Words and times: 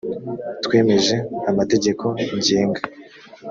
twemeje 0.63 1.15
amategeko 1.49 2.05
ngenga 2.37 2.81